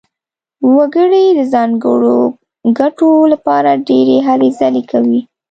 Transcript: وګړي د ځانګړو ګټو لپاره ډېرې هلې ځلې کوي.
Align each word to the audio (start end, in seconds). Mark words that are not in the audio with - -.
وګړي 0.75 1.25
د 1.37 1.39
ځانګړو 1.53 2.17
ګټو 2.79 3.11
لپاره 3.33 3.71
ډېرې 3.87 4.17
هلې 4.27 4.49
ځلې 4.59 4.83
کوي. 4.91 5.19